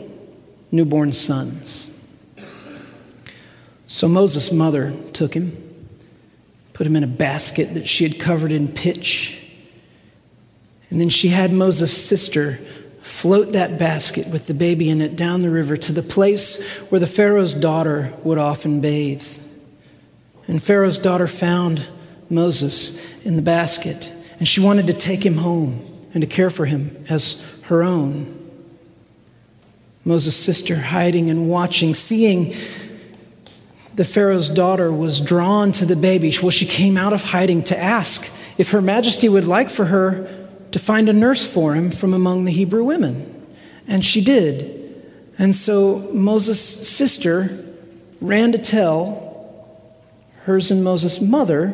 newborn 0.71 1.13
sons. 1.13 1.98
So 3.89 4.07
Moses' 4.07 4.53
mother 4.53 4.93
took 5.13 5.35
him 5.35 5.65
put 6.79 6.87
him 6.87 6.95
in 6.95 7.03
a 7.03 7.09
basket 7.09 7.75
that 7.75 7.89
she 7.89 8.05
had 8.05 8.21
covered 8.21 8.53
in 8.53 8.69
pitch. 8.69 9.37
And 10.91 11.01
then 11.01 11.09
she 11.09 11.31
had 11.31 11.53
Moses' 11.53 12.07
sister 12.07 12.61
float 13.01 13.55
that 13.55 13.81
basket 13.81 14.29
with 14.29 14.47
the 14.47 14.55
baby 14.55 14.89
in 14.89 15.01
it 15.01 15.17
down 15.17 15.41
the 15.41 15.51
river 15.51 15.77
to 15.77 15.93
the 15.93 16.05
place 16.05 16.65
where 16.83 17.01
the 17.01 17.07
Pharaoh's 17.09 17.53
daughter 17.53 18.13
would 18.23 18.39
often 18.39 18.81
bathe. 18.81 19.27
And 20.47 20.63
Pharaoh's 20.63 20.99
daughter 20.99 21.27
found 21.27 21.85
Moses 22.31 23.13
in 23.25 23.35
the 23.35 23.43
basket, 23.43 24.13
and 24.39 24.47
she 24.47 24.61
wanted 24.61 24.87
to 24.87 24.93
take 24.93 25.27
him 25.27 25.39
home 25.39 25.85
and 26.15 26.21
to 26.21 26.29
care 26.29 26.49
for 26.49 26.65
him 26.65 27.05
as 27.11 27.61
her 27.65 27.83
own. 27.83 28.37
Moses' 30.05 30.37
sister 30.37 30.77
hiding 30.77 31.29
and 31.29 31.51
watching, 31.51 31.93
seeing 31.93 32.55
the 33.99 34.05
Pharaoh's 34.05 34.49
daughter 34.49 34.93
was 34.93 35.19
drawn 35.19 35.73
to 35.73 35.85
the 35.85 35.97
baby. 35.97 36.33
Well, 36.41 36.53
she 36.53 36.67
came 36.67 36.97
out 36.97 37.13
of 37.13 37.25
hiding 37.25 37.65
to 37.65 37.77
ask 37.77 38.31
if 38.57 38.71
Her 38.71 38.81
Majesty 38.81 39.29
would 39.29 39.45
like 39.45 39.69
for 39.69 39.87
her 39.87 40.33
to 40.71 40.79
find 40.79 41.09
a 41.09 41.13
nurse 41.13 41.45
for 41.45 41.75
him 41.75 41.91
from 41.91 42.15
among 42.15 42.45
the 42.45 42.53
Hebrew 42.53 42.85
women. 42.85 43.45
And 43.89 44.07
she 44.07 44.23
did. 44.23 45.03
And 45.37 45.57
so 45.57 46.09
Moses' 46.13 46.89
sister 46.89 47.65
ran 48.21 48.53
to 48.53 48.59
tell 48.59 49.67
hers 50.45 50.71
and 50.71 50.85
Moses' 50.85 51.21
mother 51.21 51.71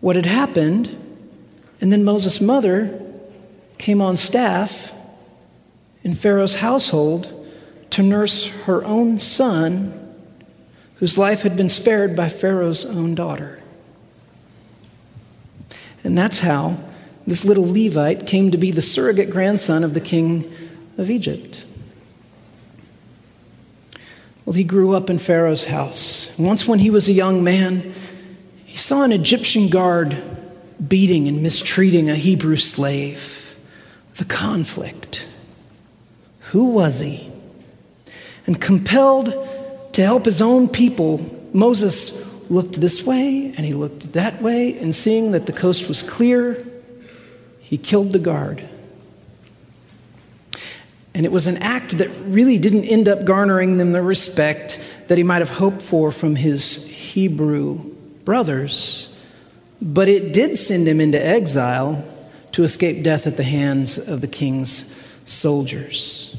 what 0.00 0.16
had 0.16 0.26
happened. 0.26 0.88
And 1.80 1.92
then 1.92 2.02
Moses' 2.02 2.40
mother 2.40 3.00
came 3.78 4.02
on 4.02 4.16
staff 4.16 4.92
in 6.02 6.14
Pharaoh's 6.14 6.56
household 6.56 7.48
to 7.90 8.02
nurse 8.02 8.48
her 8.64 8.84
own 8.84 9.20
son 9.20 9.97
whose 10.98 11.16
life 11.16 11.42
had 11.42 11.56
been 11.56 11.68
spared 11.68 12.14
by 12.16 12.28
Pharaoh's 12.28 12.84
own 12.84 13.14
daughter. 13.14 13.60
And 16.04 16.16
that's 16.16 16.40
how 16.40 16.78
this 17.26 17.44
little 17.44 17.66
Levite 17.66 18.26
came 18.26 18.50
to 18.50 18.58
be 18.58 18.70
the 18.70 18.82
surrogate 18.82 19.30
grandson 19.30 19.84
of 19.84 19.94
the 19.94 20.00
king 20.00 20.50
of 20.96 21.10
Egypt. 21.10 21.64
Well, 24.44 24.54
he 24.54 24.64
grew 24.64 24.94
up 24.94 25.10
in 25.10 25.18
Pharaoh's 25.18 25.66
house. 25.66 26.36
Once, 26.38 26.66
when 26.66 26.78
he 26.78 26.90
was 26.90 27.08
a 27.08 27.12
young 27.12 27.44
man, 27.44 27.92
he 28.64 28.76
saw 28.76 29.02
an 29.02 29.12
Egyptian 29.12 29.68
guard 29.68 30.16
beating 30.86 31.28
and 31.28 31.42
mistreating 31.42 32.08
a 32.08 32.14
Hebrew 32.14 32.56
slave. 32.56 33.58
The 34.16 34.24
conflict. 34.24 35.28
Who 36.52 36.70
was 36.70 37.00
he? 37.00 37.30
And 38.46 38.60
compelled 38.60 39.34
to 39.98 40.04
help 40.04 40.26
his 40.26 40.40
own 40.40 40.68
people, 40.68 41.18
Moses 41.52 42.24
looked 42.48 42.80
this 42.80 43.04
way 43.04 43.52
and 43.56 43.66
he 43.66 43.74
looked 43.74 44.12
that 44.12 44.40
way, 44.40 44.78
and 44.78 44.94
seeing 44.94 45.32
that 45.32 45.46
the 45.46 45.52
coast 45.52 45.88
was 45.88 46.04
clear, 46.04 46.64
he 47.58 47.76
killed 47.76 48.12
the 48.12 48.20
guard. 48.20 48.62
And 51.14 51.26
it 51.26 51.32
was 51.32 51.48
an 51.48 51.56
act 51.56 51.98
that 51.98 52.10
really 52.26 52.58
didn't 52.58 52.84
end 52.84 53.08
up 53.08 53.24
garnering 53.24 53.78
them 53.78 53.90
the 53.90 54.00
respect 54.00 54.78
that 55.08 55.18
he 55.18 55.24
might 55.24 55.40
have 55.40 55.50
hoped 55.50 55.82
for 55.82 56.12
from 56.12 56.36
his 56.36 56.86
Hebrew 56.86 57.78
brothers. 58.24 59.20
But 59.82 60.06
it 60.06 60.32
did 60.32 60.58
send 60.58 60.86
him 60.86 61.00
into 61.00 61.18
exile 61.20 62.08
to 62.52 62.62
escape 62.62 63.02
death 63.02 63.26
at 63.26 63.36
the 63.36 63.42
hands 63.42 63.98
of 63.98 64.20
the 64.20 64.28
king's 64.28 64.94
soldiers. 65.24 66.37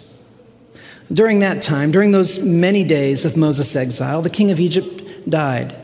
During 1.12 1.40
that 1.40 1.62
time, 1.62 1.92
during 1.92 2.12
those 2.12 2.44
many 2.44 2.84
days 2.84 3.26
of 3.26 3.36
Moses' 3.36 3.76
exile, 3.76 4.22
the 4.22 4.30
king 4.30 4.52
of 4.52 4.60
Egypt 4.60 5.30
died. 5.30 5.76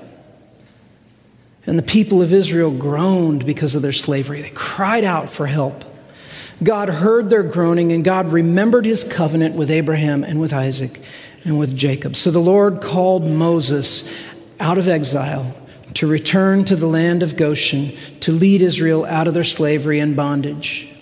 And 1.66 1.80
the 1.80 1.84
people 1.84 2.22
of 2.22 2.32
Israel 2.32 2.70
groaned 2.70 3.46
because 3.46 3.76
of 3.76 3.82
their 3.82 3.92
slavery. 3.92 4.42
They 4.42 4.52
cried 4.52 5.04
out 5.04 5.30
for 5.30 5.48
help. 5.48 5.84
God 6.64 6.90
heard 6.90 7.30
their 7.30 7.44
groaning, 7.44 7.92
and 7.92 8.04
God 8.04 8.32
remembered 8.32 8.86
his 8.86 9.04
covenant 9.04 9.56
with 9.56 9.72
Abraham 9.72 10.24
and 10.24 10.40
with 10.40 10.54
Isaac 10.54 11.02
and 11.44 11.58
with 11.58 11.76
Jacob. 11.76 12.16
So 12.16 12.30
the 12.30 12.40
Lord 12.40 12.82
called 12.82 13.26
Moses 13.26 14.16
out 14.60 14.78
of 14.78 14.88
exile 14.88 15.56
to 15.96 16.08
return 16.08 16.66
to 16.66 16.76
the 16.76 16.88
land 16.88 17.24
of 17.24 17.36
Goshen 17.36 17.96
to 18.22 18.32
lead 18.32 18.62
Israel 18.62 19.06
out 19.06 19.28
of 19.28 19.34
their 19.34 19.44
slavery 19.44 20.00
and 20.00 20.16
bondage. 20.16 20.94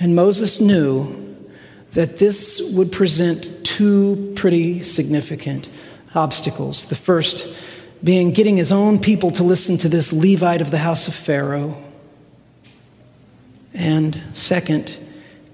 And 0.00 0.16
Moses 0.16 0.60
knew 0.60 1.31
that 1.92 2.18
this 2.18 2.72
would 2.74 2.90
present 2.90 3.64
two 3.64 4.32
pretty 4.36 4.80
significant 4.80 5.68
obstacles. 6.14 6.86
The 6.86 6.94
first 6.94 7.54
being 8.02 8.32
getting 8.32 8.56
his 8.56 8.72
own 8.72 8.98
people 8.98 9.30
to 9.32 9.42
listen 9.42 9.78
to 9.78 9.88
this 9.88 10.12
Levite 10.12 10.60
of 10.60 10.70
the 10.70 10.78
house 10.78 11.06
of 11.06 11.14
Pharaoh. 11.14 11.76
And 13.74 14.20
second, 14.32 14.98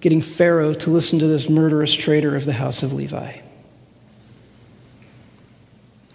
getting 0.01 0.21
Pharaoh 0.21 0.75
to 0.75 0.91
listen 0.91 1.19
to 1.19 1.27
this 1.27 1.49
murderous 1.49 1.95
traitor 1.95 2.35
of 2.37 2.45
the 2.45 2.55
house 2.55 2.83
of 2.83 2.93
Levi. 2.93 3.41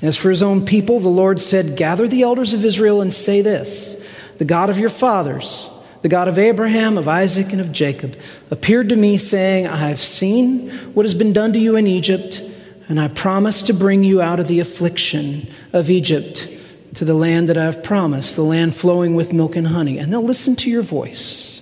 As 0.01 0.17
for 0.17 0.29
his 0.29 0.43
own 0.43 0.65
people, 0.65 0.99
the 0.99 1.07
Lord 1.07 1.39
said, 1.39 1.77
Gather 1.77 2.07
the 2.07 2.23
elders 2.23 2.53
of 2.53 2.65
Israel 2.65 3.01
and 3.01 3.13
say 3.13 3.41
this 3.41 4.05
The 4.37 4.45
God 4.45 4.69
of 4.69 4.77
your 4.77 4.89
fathers, 4.89 5.69
the 6.03 6.09
God 6.09 6.27
of 6.27 6.37
Abraham, 6.37 6.97
of 6.97 7.07
Isaac, 7.07 7.53
and 7.53 7.61
of 7.61 7.71
Jacob, 7.71 8.17
appeared 8.51 8.89
to 8.89 8.95
me, 8.95 9.15
saying, 9.15 9.67
I 9.67 9.87
have 9.87 10.01
seen 10.01 10.69
what 10.93 11.05
has 11.05 11.13
been 11.13 11.31
done 11.31 11.53
to 11.53 11.59
you 11.59 11.77
in 11.77 11.87
Egypt, 11.87 12.41
and 12.89 12.99
I 12.99 13.07
promise 13.07 13.63
to 13.63 13.73
bring 13.73 14.03
you 14.03 14.21
out 14.21 14.41
of 14.41 14.49
the 14.49 14.59
affliction 14.59 15.47
of 15.71 15.89
Egypt 15.89 16.49
to 16.95 17.05
the 17.05 17.13
land 17.13 17.47
that 17.47 17.57
I 17.57 17.63
have 17.63 17.83
promised, 17.83 18.35
the 18.35 18.43
land 18.43 18.75
flowing 18.75 19.15
with 19.15 19.31
milk 19.31 19.55
and 19.55 19.67
honey. 19.67 19.97
And 19.97 20.11
they'll 20.11 20.21
listen 20.21 20.57
to 20.57 20.69
your 20.69 20.81
voice. 20.81 21.61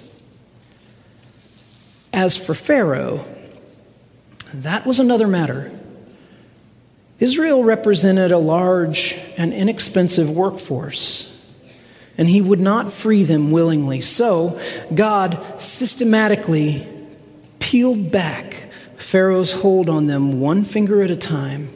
As 2.12 2.36
for 2.36 2.56
Pharaoh, 2.56 3.24
that 4.56 4.88
was 4.88 5.00
another 5.00 5.28
matter. 5.28 5.72
Israel 7.20 7.64
represented 7.64 8.32
a 8.32 8.40
large 8.40 9.20
and 9.38 9.54
inexpensive 9.54 10.32
workforce 10.32 11.31
and 12.22 12.30
he 12.30 12.40
would 12.40 12.62
not 12.62 12.94
free 12.94 13.24
them 13.24 13.50
willingly. 13.50 14.00
So 14.00 14.62
God 14.94 15.60
systematically 15.60 16.88
peeled 17.58 18.12
back 18.12 18.54
Pharaoh's 18.96 19.52
hold 19.64 19.90
on 19.90 20.06
them 20.06 20.40
one 20.40 20.64
finger 20.64 21.02
at 21.02 21.10
a 21.10 21.16
time 21.16 21.70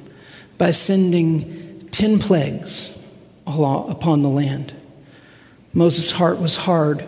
by 0.59 0.69
sending 0.69 1.89
10 1.89 2.19
plagues 2.19 3.03
upon 3.47 4.21
the 4.21 4.29
land. 4.29 4.71
Moses' 5.73 6.11
heart 6.11 6.37
was 6.37 6.57
hard, 6.57 7.03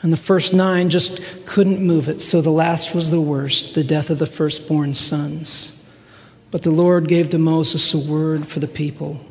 and 0.00 0.12
the 0.12 0.16
first 0.16 0.54
nine 0.54 0.88
just 0.88 1.46
couldn't 1.46 1.84
move 1.84 2.08
it, 2.08 2.20
so 2.20 2.40
the 2.40 2.50
last 2.50 2.94
was 2.94 3.10
the 3.10 3.20
worst 3.20 3.74
the 3.74 3.82
death 3.82 4.08
of 4.08 4.20
the 4.20 4.24
firstborn 4.24 4.94
sons. 4.94 5.84
But 6.52 6.62
the 6.62 6.70
Lord 6.70 7.08
gave 7.08 7.28
to 7.30 7.38
Moses 7.38 7.92
a 7.92 7.98
word 8.08 8.46
for 8.46 8.60
the 8.60 8.68
people. 8.68 9.25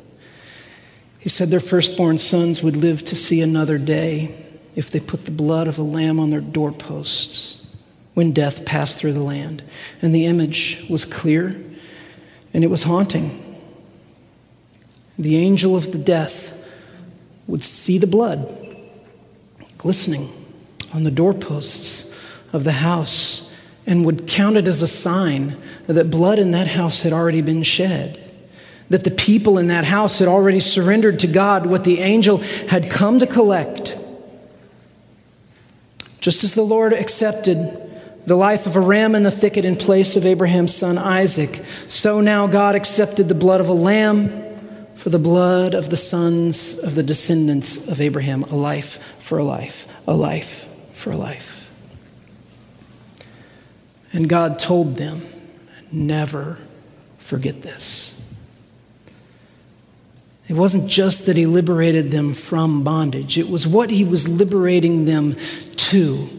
He 1.26 1.30
said 1.30 1.50
their 1.50 1.60
firstborn 1.60 2.20
sons 2.20 2.62
would 2.62 2.78
live 2.78 3.04
to 3.06 3.16
see 3.16 3.42
another 3.42 3.80
day 3.80 4.30
if 4.76 4.92
they 4.92 5.00
put 5.00 5.26
the 5.26 5.32
blood 5.32 5.68
of 5.68 5.80
a 5.80 5.82
lamb 5.82 6.20
on 6.20 6.30
their 6.30 6.40
doorposts 6.40 7.66
when 8.14 8.32
death 8.32 8.64
passed 8.64 9.00
through 9.00 9.14
the 9.14 9.24
land. 9.24 9.64
And 10.04 10.14
the 10.14 10.28
image 10.28 10.86
was 10.88 11.04
clear 11.04 11.60
and 12.54 12.64
it 12.64 12.68
was 12.68 12.84
haunting. 12.84 13.44
The 15.18 15.38
angel 15.38 15.76
of 15.76 15.92
the 15.92 15.98
death 15.98 16.56
would 17.48 17.64
see 17.64 17.98
the 17.98 18.06
blood 18.06 18.48
glistening 19.80 20.30
on 20.94 21.06
the 21.06 21.10
doorposts 21.10 22.14
of 22.54 22.66
the 22.66 22.72
house 22.72 23.52
and 23.88 24.06
would 24.06 24.28
count 24.28 24.58
it 24.58 24.68
as 24.68 24.84
a 24.84 24.88
sign 24.88 25.58
that 25.88 26.12
blood 26.12 26.38
in 26.38 26.52
that 26.52 26.68
house 26.68 27.02
had 27.02 27.14
already 27.14 27.42
been 27.42 27.64
shed. 27.64 28.25
That 28.90 29.04
the 29.04 29.12
people 29.12 29.58
in 29.58 29.68
that 29.68 29.86
house 29.86 30.20
had 30.20 30.28
already 30.28 30.60
surrendered 30.60 31.20
to 31.20 31.28
God 31.28 31.66
what 31.66 31.84
the 31.84 32.00
angel 32.00 32.38
had 32.68 32.90
come 32.90 33.20
to 33.20 33.28
collect. 33.28 33.98
Just 36.20 36.44
as 36.44 36.54
the 36.54 36.64
Lord 36.64 36.94
accepted 36.94 37.82
the 38.26 38.36
life 38.36 38.66
of 38.66 38.76
a 38.76 38.80
ram 38.80 39.14
in 39.14 39.24
the 39.24 39.32
thicket 39.32 39.66
in 39.66 39.76
place 39.76 40.16
of 40.16 40.26
Abraham's 40.26 40.76
son 40.76 40.98
Isaac, 40.98 41.64
so 41.88 42.22
now 42.22 42.48
God 42.48 42.76
accepted 42.76 43.28
the 43.28 43.36
blood 43.36 43.62
of 43.62 43.70
a 43.70 43.74
lamb 43.74 44.44
for 44.96 45.10
the 45.10 45.20
blood 45.20 45.76
of 45.76 45.92
the 45.92 45.98
sons 45.98 46.80
of 46.80 46.96
the 46.96 47.04
descendants 47.04 47.88
of 47.88 48.02
Abraham, 48.02 48.42
a 48.44 48.56
life 48.56 49.18
for 49.20 49.38
a 49.38 49.44
life, 49.44 49.88
a 50.08 50.16
life 50.16 50.68
for 50.94 51.12
a 51.12 51.18
life. 51.18 51.70
And 54.12 54.28
God 54.28 54.58
told 54.58 54.96
them, 54.96 55.22
never 55.92 56.58
forget 57.18 57.62
this. 57.62 58.15
It 60.48 60.54
wasn't 60.54 60.90
just 60.90 61.26
that 61.26 61.38
He 61.38 61.46
liberated 61.46 62.12
them 62.12 62.34
from 62.34 62.84
bondage, 62.84 63.38
it 63.38 63.50
was 63.50 63.66
what 63.66 63.90
He 63.90 64.04
was 64.04 64.28
liberating 64.28 65.06
them 65.06 65.36
to. 65.76 66.30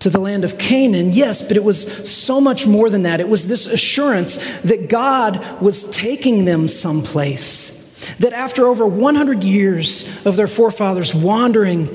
To 0.00 0.08
the 0.08 0.18
land 0.18 0.44
of 0.44 0.56
Canaan, 0.56 1.10
yes, 1.10 1.46
but 1.46 1.58
it 1.58 1.64
was 1.64 2.10
so 2.10 2.40
much 2.40 2.66
more 2.66 2.88
than 2.88 3.02
that. 3.02 3.20
It 3.20 3.28
was 3.28 3.48
this 3.48 3.66
assurance 3.66 4.38
that 4.62 4.88
God 4.88 5.60
was 5.60 5.90
taking 5.90 6.46
them 6.46 6.68
someplace. 6.68 8.16
That 8.18 8.32
after 8.32 8.66
over 8.66 8.86
100 8.86 9.44
years 9.44 10.24
of 10.24 10.36
their 10.36 10.46
forefathers 10.46 11.14
wandering 11.14 11.94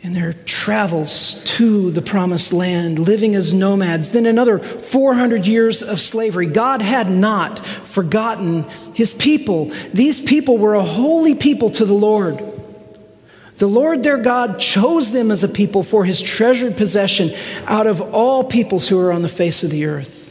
in 0.00 0.12
their 0.12 0.32
travels 0.32 1.42
to 1.44 1.90
the 1.90 2.02
promised 2.02 2.52
land, 2.52 2.98
living 2.98 3.34
as 3.34 3.52
nomads, 3.52 4.10
then 4.10 4.26
another 4.26 4.58
400 4.58 5.46
years 5.46 5.82
of 5.82 6.00
slavery. 6.00 6.46
God 6.46 6.82
had 6.82 7.10
not 7.10 7.58
forgotten 7.58 8.64
his 8.94 9.12
people. 9.12 9.66
These 9.92 10.22
people 10.22 10.56
were 10.56 10.74
a 10.74 10.84
holy 10.84 11.34
people 11.34 11.70
to 11.70 11.84
the 11.84 11.94
Lord. 11.94 12.38
The 13.56 13.66
Lord 13.66 14.04
their 14.04 14.18
God 14.18 14.60
chose 14.60 15.10
them 15.10 15.32
as 15.32 15.42
a 15.42 15.48
people 15.48 15.82
for 15.82 16.04
his 16.04 16.22
treasured 16.22 16.76
possession 16.76 17.32
out 17.66 17.88
of 17.88 18.00
all 18.14 18.44
peoples 18.44 18.86
who 18.86 19.00
are 19.00 19.12
on 19.12 19.22
the 19.22 19.28
face 19.28 19.64
of 19.64 19.70
the 19.70 19.86
earth. 19.86 20.26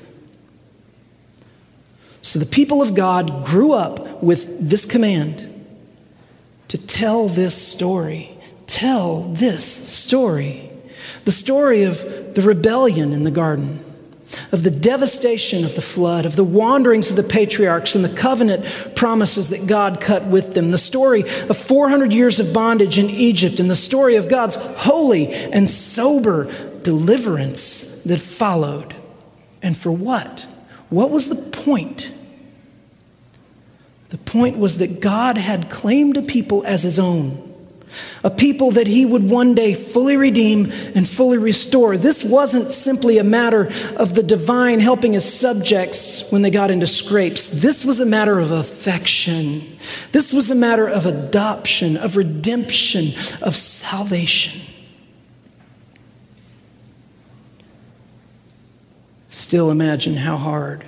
So 2.21 2.39
the 2.39 2.45
people 2.45 2.81
of 2.81 2.95
God 2.95 3.45
grew 3.45 3.73
up 3.73 4.23
with 4.23 4.69
this 4.69 4.85
command 4.85 5.43
to 6.69 6.77
tell 6.77 7.27
this 7.27 7.55
story 7.61 8.36
tell 8.67 9.23
this 9.23 9.65
story 9.65 10.67
the 11.27 11.31
story 11.31 11.83
of 11.83 12.35
the 12.35 12.41
rebellion 12.41 13.11
in 13.11 13.23
the 13.25 13.31
garden, 13.31 13.83
of 14.51 14.63
the 14.63 14.71
devastation 14.71 15.65
of 15.65 15.75
the 15.75 15.81
flood, 15.81 16.25
of 16.25 16.37
the 16.37 16.43
wanderings 16.43 17.09
of 17.09 17.17
the 17.17 17.23
patriarchs 17.23 17.95
and 17.95 18.05
the 18.05 18.15
covenant 18.15 18.65
promises 18.95 19.49
that 19.49 19.67
God 19.67 19.99
cut 19.99 20.23
with 20.25 20.53
them, 20.53 20.71
the 20.71 20.77
story 20.77 21.23
of 21.23 21.57
400 21.57 22.13
years 22.13 22.39
of 22.39 22.53
bondage 22.53 22.97
in 22.97 23.09
Egypt, 23.09 23.59
and 23.59 23.69
the 23.69 23.75
story 23.75 24.15
of 24.15 24.29
God's 24.29 24.55
holy 24.55 25.33
and 25.33 25.69
sober 25.69 26.49
deliverance 26.81 28.01
that 28.03 28.21
followed. 28.21 28.95
And 29.61 29.75
for 29.75 29.91
what? 29.91 30.45
What 30.89 31.09
was 31.09 31.27
the 31.27 31.51
point? 31.51 32.13
The 34.09 34.17
point 34.17 34.57
was 34.57 34.77
that 34.77 35.01
God 35.01 35.37
had 35.37 35.69
claimed 35.69 36.15
a 36.15 36.21
people 36.21 36.65
as 36.65 36.83
his 36.83 36.99
own 36.99 37.46
a 38.23 38.29
people 38.29 38.71
that 38.71 38.87
he 38.87 39.05
would 39.05 39.29
one 39.29 39.55
day 39.55 39.73
fully 39.73 40.17
redeem 40.17 40.71
and 40.95 41.07
fully 41.07 41.37
restore. 41.37 41.97
This 41.97 42.23
wasn't 42.23 42.73
simply 42.73 43.17
a 43.17 43.23
matter 43.23 43.69
of 43.95 44.15
the 44.15 44.23
divine 44.23 44.79
helping 44.79 45.13
his 45.13 45.31
subjects 45.31 46.29
when 46.31 46.41
they 46.41 46.49
got 46.49 46.71
into 46.71 46.87
scrapes. 46.87 47.47
This 47.47 47.85
was 47.85 47.99
a 47.99 48.05
matter 48.05 48.39
of 48.39 48.51
affection. 48.51 49.77
This 50.11 50.33
was 50.33 50.51
a 50.51 50.55
matter 50.55 50.87
of 50.87 51.05
adoption, 51.05 51.97
of 51.97 52.17
redemption, 52.17 53.13
of 53.41 53.55
salvation. 53.55 54.61
Still 59.29 59.71
imagine 59.71 60.17
how 60.17 60.37
hard 60.37 60.83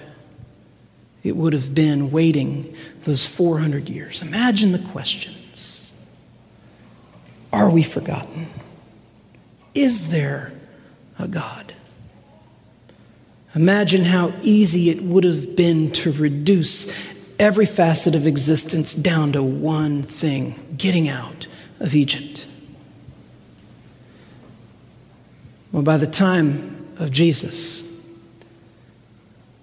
it 1.24 1.36
would 1.36 1.54
have 1.54 1.76
been 1.76 2.12
waiting 2.12 2.76
those 3.04 3.26
400 3.26 3.90
years. 3.90 4.22
Imagine 4.22 4.72
the 4.72 4.80
question 4.80 5.34
are 7.52 7.70
we 7.70 7.84
forgotten? 7.84 8.48
Is 9.74 10.12
there 10.12 10.52
a 11.18 11.28
God? 11.28 11.74
Imagine 13.56 14.06
how 14.06 14.32
easy 14.42 14.90
it 14.90 15.02
would 15.02 15.24
have 15.24 15.56
been 15.56 15.92
to 15.92 16.12
reduce 16.12 16.94
every 17.40 17.66
facet 17.66 18.16
of 18.16 18.28
existence 18.28 18.94
down 18.94 19.32
to 19.32 19.42
one 19.42 20.04
thing 20.04 20.76
getting 20.78 21.08
out 21.10 21.48
of 21.80 21.96
Egypt. 21.96 22.46
Well, 25.72 25.84
by 25.84 25.98
the 25.98 26.08
time 26.08 26.88
of 26.98 27.12
Jesus, 27.12 27.90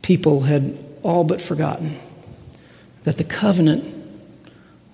people 0.03 0.42
had 0.42 0.79
all 1.03 1.25
but 1.25 1.40
forgotten 1.40 1.96
that 3.05 3.18
the 3.18 3.25
covenant 3.25 3.96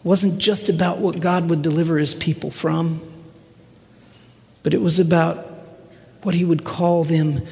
wasn't 0.05 0.39
just 0.39 0.69
about 0.69 0.99
what 0.99 1.21
God 1.21 1.49
would 1.49 1.63
deliver 1.63 1.99
his 1.99 2.15
people 2.15 2.51
from, 2.51 3.01
but 4.63 4.75
it 4.75 4.81
was 4.81 4.99
about 4.99 5.49
what 6.23 6.35
he 6.35 6.45
would 6.45 6.65
call 6.65 7.05
them 7.05 7.43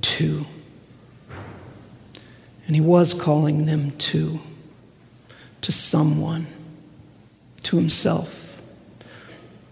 to. 0.00 0.46
And 2.66 2.74
he 2.74 2.80
was 2.80 3.14
calling 3.14 3.66
them 3.66 3.92
to, 3.92 4.40
to 5.62 5.72
someone, 5.72 6.46
to 7.62 7.76
himself. 7.76 8.60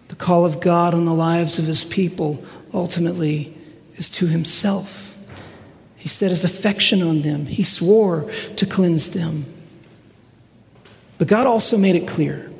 The 0.09 0.17
call 0.17 0.45
of 0.45 0.61
God 0.61 0.95
on 0.95 1.05
the 1.05 1.15
lives 1.15 1.59
of 1.59 1.67
his 1.67 1.83
people 1.83 2.45
ultimately 2.73 3.57
is 3.97 4.11
to 4.11 4.27
himself. 4.27 5.17
He 5.97 6.09
set 6.09 6.31
his 6.31 6.45
affection 6.45 7.03
on 7.03 7.23
them, 7.23 7.47
he 7.47 7.63
swore 7.63 8.31
to 8.57 8.67
cleanse 8.67 9.11
them. 9.11 9.47
But 11.25 11.31
God 11.31 11.47
also 11.47 11.79
made 11.79 11.97
it 11.97 12.07
clear 12.07 12.53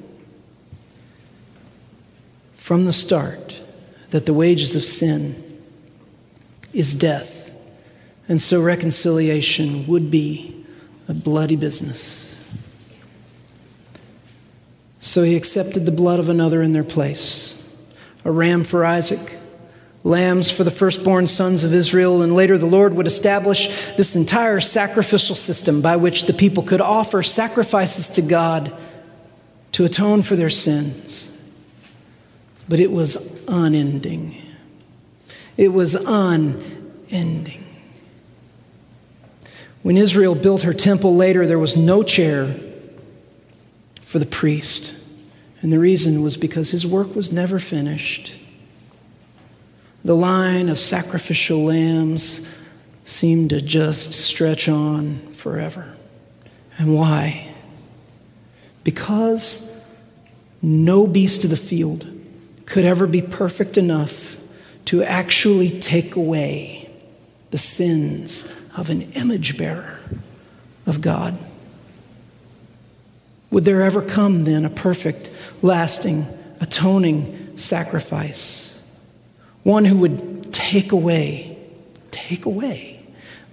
from 2.55 2.87
the 2.87 2.95
start 2.95 3.61
that 4.09 4.25
the 4.25 4.33
wages 4.33 4.75
of 4.75 4.83
sin 4.83 5.61
is 6.73 6.95
death, 6.95 7.53
and 8.27 8.41
so 8.41 8.63
reconciliation 8.63 9.87
would 9.87 10.11
be 10.11 10.65
a 11.09 11.13
bloody 11.13 11.57
business. 11.57 12.43
So 14.99 15.25
he 15.25 15.37
accepted 15.37 15.85
the 15.85 15.93
blood 15.93 16.19
of 16.19 16.31
another 16.31 16.63
in 16.63 16.73
their 16.73 16.85
place 16.85 17.63
a 18.25 18.33
ram 18.33 18.65
for 18.65 18.83
Isaac 18.83 19.34
lambs 20.05 20.51
for 20.51 20.65
the 20.65 20.71
firstborn 20.71 21.27
sons 21.27 21.65
of 21.65 21.73
Israel, 21.73 22.23
and 22.23 22.37
later 22.37 22.59
the 22.59 22.67
Lord 22.67 22.95
would 22.95 23.07
establish 23.07 23.89
this 23.97 24.15
entire 24.15 24.61
sacrificial 24.61 25.35
system 25.35 25.81
by 25.81 25.97
which 25.97 26.27
the 26.27 26.35
people 26.35 26.63
could 26.63 26.83
offer 26.83 27.23
sacrifices 27.23 28.11
to 28.11 28.23
God 28.23 28.73
to 29.73 29.85
atone 29.85 30.23
for 30.23 30.37
their 30.37 30.51
sins. 30.51 31.31
But 32.69 32.81
it 32.81 32.93
was 32.93 33.17
unending. 33.49 34.35
It 35.57 35.69
was 35.69 35.95
unending. 35.95 37.65
When 39.83 39.97
Israel 39.97 40.35
built 40.35 40.63
her 40.63 40.75
temple 40.75 41.17
later, 41.17 41.47
there 41.47 41.59
was 41.59 41.77
no 41.77 42.03
chair 42.03 42.55
for 44.01 44.19
the 44.19 44.27
priest. 44.27 45.03
And 45.61 45.73
the 45.73 45.79
reason 45.79 46.23
was 46.23 46.37
because 46.37 46.71
his 46.71 46.87
work 46.87 47.15
was 47.15 47.33
never 47.33 47.59
finished. 47.59 48.39
The 50.05 50.15
line 50.15 50.69
of 50.69 50.79
sacrificial 50.79 51.65
lambs 51.65 52.47
seemed 53.07 53.51
to 53.51 53.61
just 53.61 54.13
stretch 54.13 54.69
on 54.69 55.17
forever. 55.33 55.97
And 56.79 56.95
why? 56.95 57.49
Because 58.83 59.71
no 60.61 61.07
beast 61.07 61.45
of 61.45 61.51
the 61.51 61.57
field, 61.57 62.07
could 62.67 62.85
ever 62.85 63.07
be 63.07 63.23
perfect 63.23 63.79
enough 63.79 64.41
to 64.87 65.03
actually 65.03 65.71
take 65.81 66.17
away 66.17 66.91
the 67.51 67.59
sins 67.59 68.53
of 68.77 68.91
an 68.91 69.03
image 69.13 69.57
bearer 69.57 70.01
of 70.87 71.01
God? 71.01 71.39
Would 73.51 73.65
there 73.65 73.83
ever 73.83 74.03
come 74.03 74.41
then 74.41 74.65
a 74.65 74.71
perfect, 74.71 75.31
lasting, 75.63 76.27
atoning 76.61 77.57
sacrifice? 77.57 78.74
One 79.65 79.87
who 79.87 79.97
would 79.99 80.53
take 80.53 80.93
away, 80.93 81.57
take 82.11 82.45
away 82.45 83.01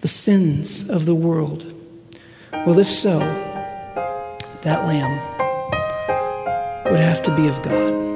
the 0.02 0.10
sins 0.10 0.90
of 0.90 1.06
the 1.06 1.16
world? 1.16 1.66
Well, 2.52 2.80
if 2.80 2.88
so, 2.88 3.20
that 4.62 4.86
lamb 4.86 5.18
would 6.92 7.00
have 7.00 7.24
to 7.24 7.36
be 7.36 7.48
of 7.48 7.62
God. 7.64 8.11